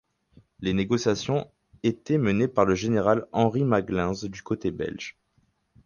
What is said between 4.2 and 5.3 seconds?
du côté belge.